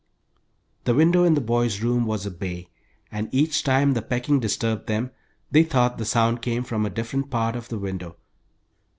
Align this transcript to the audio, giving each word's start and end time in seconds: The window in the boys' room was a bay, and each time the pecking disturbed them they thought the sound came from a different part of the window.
The 0.85 0.95
window 0.95 1.25
in 1.25 1.35
the 1.35 1.41
boys' 1.41 1.81
room 1.81 2.07
was 2.07 2.25
a 2.25 2.31
bay, 2.31 2.69
and 3.11 3.29
each 3.31 3.61
time 3.63 3.93
the 3.93 4.01
pecking 4.01 4.39
disturbed 4.39 4.87
them 4.87 5.11
they 5.51 5.61
thought 5.61 5.99
the 5.99 6.05
sound 6.05 6.41
came 6.41 6.63
from 6.63 6.87
a 6.87 6.89
different 6.89 7.29
part 7.29 7.55
of 7.55 7.69
the 7.69 7.77
window. 7.77 8.15